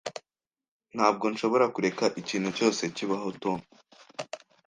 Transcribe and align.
Ntabwo 0.95 1.25
nshobora 1.31 1.65
kureka 1.75 2.05
ikintu 2.21 2.49
cyose 2.57 2.81
kibaho 2.95 3.27
Tom. 3.41 3.59